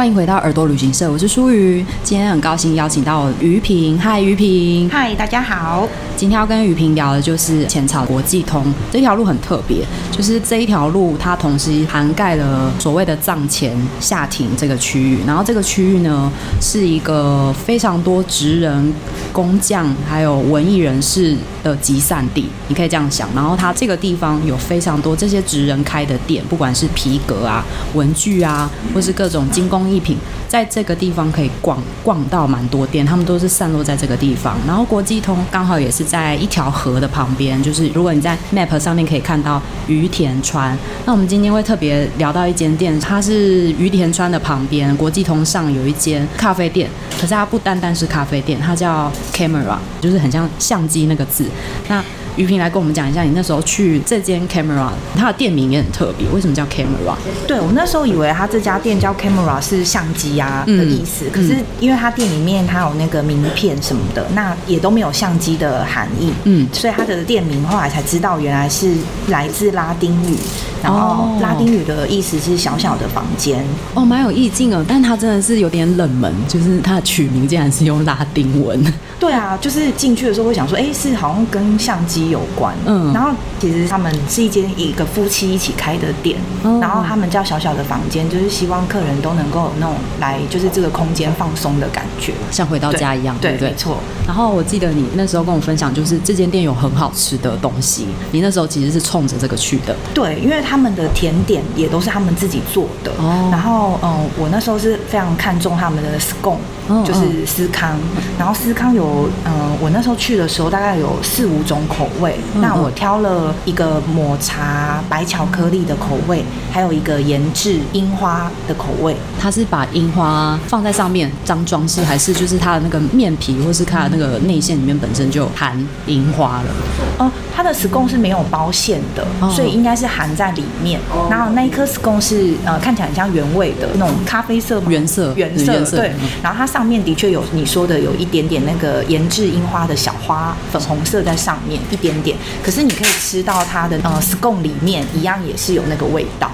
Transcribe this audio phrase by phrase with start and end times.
[0.00, 1.84] 欢迎回到耳朵旅行社，我是舒瑜。
[2.02, 5.86] 今天很高兴邀请到于平，嗨，于平，嗨，大家好。
[6.16, 18.92] 今天要跟于平聊的就是浅草国际通这条路很特别，就是这一条路它同时涵盖了所谓的藏前下町这个区域，然后这个区域呢是一个非常多职人、
[19.34, 23.28] 工匠还有文艺人士的集散地，你可以这样想。
[23.34, 29.89] 然后它这个地方有非常多这些职人开的店，不管是皮革啊、文具啊，或是各种精工。
[29.90, 30.16] 一品
[30.48, 34.56] 在这个地方可以逛逛到蛮多店，他们都是散落在这个地方。
[34.66, 40.76] 然后国际通刚好也是在一条河的旁边，就是如果你在 map 上面可以看到于田川。
[41.04, 51.44] 那我们今天会特别聊到一间店，它是于田川的旁边，国际通上有一间咖啡店，可是它不单单是咖啡店，它叫 Camera，就是很像相机那个字。
[51.88, 52.02] 那
[52.40, 57.14] 瑜萍来跟我们讲一下，你那时候去这间 Camera，它的店名也很特别，为什么叫 Camera？
[57.46, 68.94] 对，我那时候以为它这家店叫 Camera 是相机啊的意思，嗯、可是因为它店里面它有那个名片什么的，那也都没有相机的含义，嗯，所以它的店名后来才知道原来是
[69.28, 70.34] 来自拉丁语，
[70.82, 73.64] 然后拉丁语的意思是小小的房间，
[73.94, 78.80] 哦，蛮有意境哦，但它真的是有点冷门，就是它的取名竟然是用拉丁文。
[79.18, 82.74] 对啊，就是进去的时候会想说，哎，是好像跟相机有关。
[82.86, 93.98] 嗯，然后其实他们是一间一个夫妻一起开的店，嗯、然后他们叫小小的房间，就是希望客人都能够有那种来就是这个空间放松的感觉，像回到家一样，对，对，对，没错。
[94.26, 99.94] 然后我记得你那时候跟我分享，就是这间店有很好吃的东西，你那时候其实是冲着这个去的。
[100.14, 103.10] 对，因为他们的甜点也都是他们自己做的。
[103.18, 103.48] 哦。
[103.50, 107.98] 然后，嗯，我那时候是非常看重他们的 scone，就是司康。
[108.16, 109.28] 嗯、然后司康有。
[109.44, 119.16] 嗯，我那时候去的时候大概有四五种口味，嗯、那我挑了一个抹茶白巧克力的口味，还有一个盐制樱花的口味。
[119.40, 126.70] 它是把樱花放在上面当装饰，还是就是它的那个面皮或是它的那个内馅里面本身就含樱花了？
[127.18, 131.00] 哦，它的 scone 是没有包馅的，哦、所以应该是含在里面。
[131.10, 136.12] 哦、然后那一颗 scone 是呃看起来很像原味的那种咖啡色原色原色，原色对。
[136.42, 139.00] 然后它上面的确有你说的有一点点那个。
[139.08, 146.50] 盐渍樱花的小花，粉红色在上面一点点，可是你可以吃到它的呃 scone 里面一样也是有那个味道，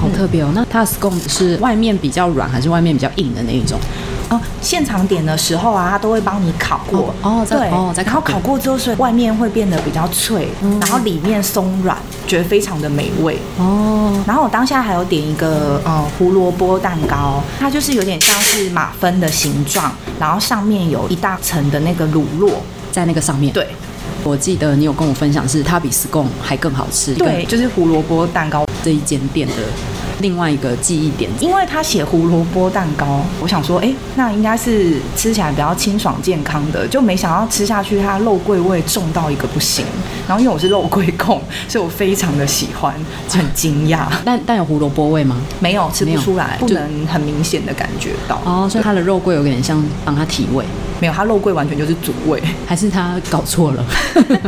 [0.00, 0.50] 好特别哦。
[0.54, 3.78] 那它的 scone 是外面比较软还是外面比较硬的那一种？
[4.34, 11.96] 哦，现场点的时候啊，他都会帮你烤过哦，对，哦，然后烤过之后，所以外面会变得比较脆，嗯、然后里面松软，
[12.26, 14.22] 觉得非常的美味哦。
[14.26, 22.52] 然后我当下还有点一个呃胡萝卜蛋糕，它就是有点像是马芬的形状，然后上面有一大层的那个乳酪
[22.90, 23.52] 在那个上面。
[23.52, 23.68] 对，
[24.22, 27.14] 我记得你有跟我分享是它比 scone 还更好吃。
[27.14, 29.54] 对，就是胡萝卜蛋糕这一间店的。
[30.20, 39.84] 另外一个记忆点，因为他写胡萝卜蛋糕，我想说，哎、欸，那应该是吃起来比较清爽健康的，就没想到吃下去，它肉桂味重到一个不行。
[40.26, 42.94] 然后因为我是肉桂控，所以我非常的喜欢，
[43.28, 44.06] 就很惊讶。
[44.24, 45.36] 但但有胡萝卜味吗？
[45.60, 48.40] 没有，吃不出来，不能很明显的感觉到。
[48.44, 50.64] 哦，所以它的肉桂有点像帮它提味。
[51.00, 53.84] 没有，它肉桂完全就是主味，还是他搞错了？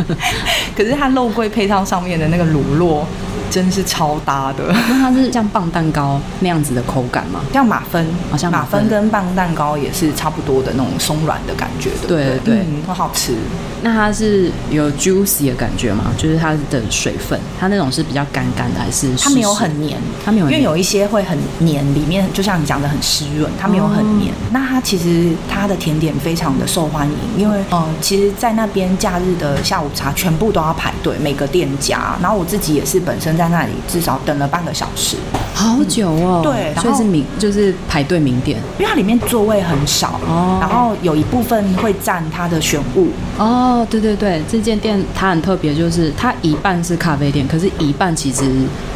[0.76, 3.04] 可是它肉桂配上上面的那个乳酪。
[3.50, 7.40] 真是超搭的， 那它是像棒蛋糕那样子的口感吗？
[7.52, 12.38] 像马芬，好像马芬，跟棒蛋糕也是差不多的那种松软的感觉，对对？
[12.38, 13.34] 对对，嗯，很好吃。
[13.82, 16.04] 那它是有 juicy 的感觉吗？
[16.16, 19.24] 就是它的水分，它那种是比较干干的，还是湿湿？
[19.24, 24.32] 它没有很黏，它没有，因为有一些会很黏，里面就像你讲的很湿润，它没有很黏。
[24.32, 32.16] 哦、那它其实它的甜点非常的受欢迎，因为嗯，其实，在那边假日的下午茶全部都要排队，每个店家。
[32.20, 35.16] 然后我自己也是本身在那里至少等了半个小时，
[35.54, 36.42] 好久哦。
[36.44, 43.46] 嗯、对，所以是名就是排队名店，因为它里面座位很少哦，然后有一部分会占它的选物哦。
[43.46, 48.44] 哦，对对对，这间店它很特别，就是它一半是咖啡店，可是一半其实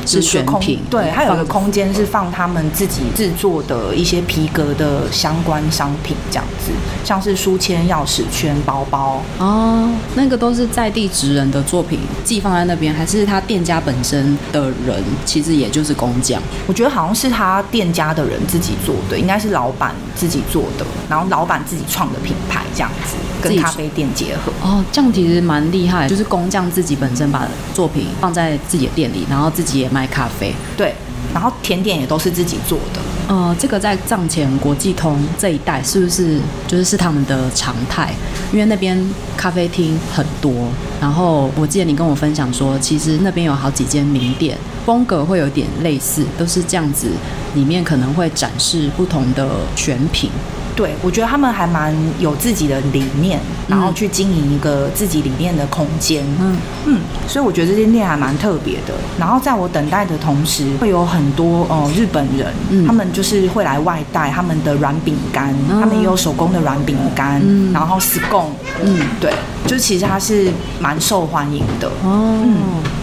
[0.05, 0.81] 是选品。
[0.91, 6.73] 对，它有个空间是放他们自己制作的一些皮革的相关商品，这样子，
[7.05, 9.23] 像是书签、钥匙圈、包包。
[9.39, 14.20] 哦，那个都是在地职人的作品，寄放在那边，还是他店家本身
[14.53, 16.41] 的人，其实也就是工匠。
[16.67, 24.53] 我觉得好像是他店家的人自己做的，应该是老板自己做的，然后老板自己创的品牌这样子，跟咖啡店结合。
[24.63, 30.95] 哦，这样其实蛮厉害，就是工匠自己本身把作品放在自己的店里，然后自己也卖咖啡，对，
[31.35, 33.01] 然后甜点也都是自己做的。
[33.31, 38.13] 呃，这个在藏前国际通这一带是不是就是是他们的常态？
[38.53, 39.01] 因为那边
[39.37, 40.53] 咖啡厅很多，
[41.01, 47.07] 然后我记得你跟我分享说，其实那边有好几间名店，风格会有点类似，都是这样子，
[47.55, 50.29] 里面可能会展示不同的选品。
[50.77, 53.39] 对，我觉得他们还蛮有自己的理念，
[53.69, 56.25] 然后去经营一个自己理念的空间。
[56.41, 56.57] 嗯。
[56.87, 58.95] 嗯，所以我觉得这间店还蛮特别的。
[59.19, 68.49] 然后在我等待的同时，会有很多呃日本人，嗯、他们就是会来外带他们的软饼干，嗯、他们也有手工的软饼干，嗯、然后 scone，
[68.83, 69.33] 嗯，对，
[69.67, 70.51] 就其实它是
[70.81, 71.89] 蛮受欢迎的。
[72.03, 72.57] 哦，嗯，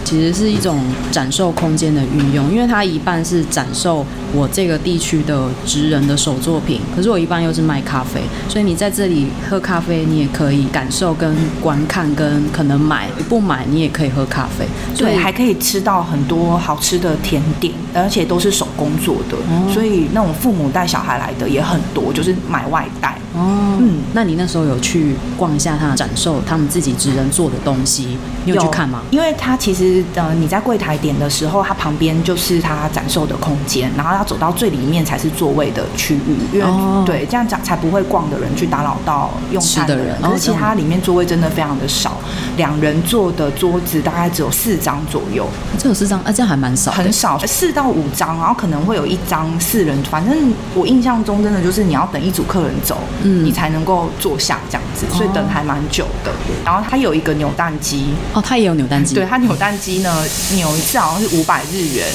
[0.08, 0.80] 其实是一种
[1.12, 7.68] 展售空间的运用，因为它一半是展售我这个地区的职人的手作品，可是我一半又是。
[7.68, 14.64] 卖咖啡，所以你在这里喝咖啡，你也可以感受跟观看，跟可能买不买，你也可以喝咖啡，
[14.96, 23.18] 对，还可以吃到很多好吃的甜点，而且都是手工做的，哦、所以那种父母带小孩来的也很多，就是买外带。
[23.34, 28.16] 哦，嗯，那你那时候有去逛一下他展售他们自己职人做的东西，
[28.46, 29.02] 你有去看吗？
[29.10, 37.58] 因为他其实呃你在柜台点的时候，它旁边就是它展售的空间，然后要走到最里面才是座位的区域，因为、哦、对这样讲。
[37.68, 42.16] 才不会逛的人去打扰到用餐的人，而且它里面座位真的非常的少，
[42.56, 45.46] 两人坐的桌子大概只有四张左右，
[45.76, 56.32] 只有四张，啊，这样还蛮少，很少，四到五张，然后可能会有一张四人，反正我印象中真的就是你要等一组客人走，嗯，你才能够坐下这样子，所以等还蛮久的。
[56.64, 60.24] 然后它有一个扭蛋机，哦，它也有扭蛋机，对，它扭蛋机呢，
[60.56, 62.06] 扭一次好像是五百日元，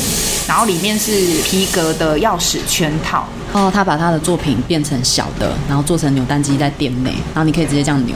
[0.47, 1.12] 然后里面是
[1.44, 3.25] 皮革的钥匙圈套。
[3.53, 8.15] 哦，他把他的作品变成小的，然后做成扭蛋机在店内，然后你可以直接这样扭。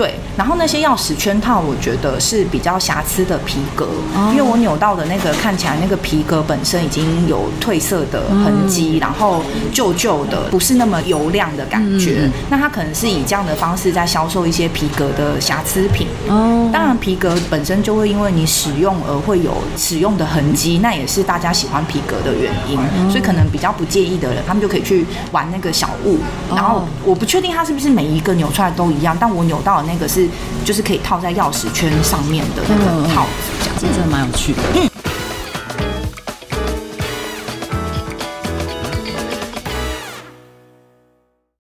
[0.00, 9.42] 对，然后那些钥匙圈套，我觉得是比较瑕疵的皮革，哦、因为我扭到的那个看起来那个皮革本身已经有褪色的痕迹，嗯、然后
[9.74, 12.20] 旧旧的，不是那么油亮的感觉。
[12.22, 16.06] 嗯、那它可能是以这样的方式在销售一些皮革的瑕疵品。
[16.30, 22.78] 哦，当然皮革本身就会因为你使用而会有使用的痕迹，那也是大家喜欢皮革的原因。
[22.96, 26.16] 嗯、所以可能比较不介意的人，他们就可以去玩那个小物。
[26.48, 30.28] 然后我不确定它是不是每一个扭出来都一样，但我扭到的那个是
[30.64, 33.86] 就是可以套在钥匙圈上面的那个套子，这样子。
[33.86, 34.62] 真的蛮有趣的。
[34.76, 34.89] 嗯